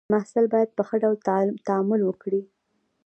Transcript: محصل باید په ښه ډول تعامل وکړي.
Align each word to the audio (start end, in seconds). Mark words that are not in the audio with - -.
محصل 0.13 0.45
باید 0.53 0.69
په 0.77 0.83
ښه 0.87 0.95
ډول 1.03 1.17
تعامل 1.67 2.01
وکړي. 2.05 2.41